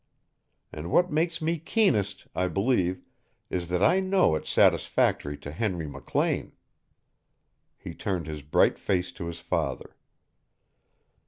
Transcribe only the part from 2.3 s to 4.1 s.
I believe, is that I